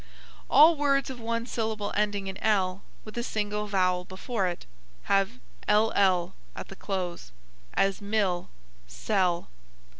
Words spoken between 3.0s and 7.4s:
with a single vowel before it, have ll at the close;